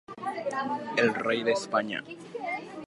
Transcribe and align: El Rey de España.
El 0.97 1.13
Rey 1.13 1.43
de 1.43 1.51
España. 1.51 2.03